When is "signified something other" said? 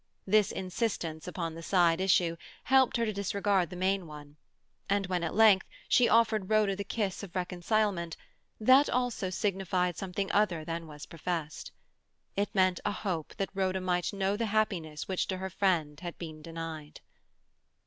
9.29-10.65